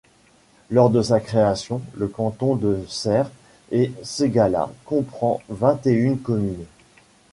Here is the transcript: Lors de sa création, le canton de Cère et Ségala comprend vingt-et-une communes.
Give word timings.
Lors 0.71 0.89
de 0.89 1.03
sa 1.03 1.19
création, 1.19 1.79
le 1.95 2.07
canton 2.07 2.55
de 2.55 2.79
Cère 2.89 3.29
et 3.69 3.91
Ségala 4.01 4.71
comprend 4.85 5.39
vingt-et-une 5.47 6.17
communes. 6.19 6.65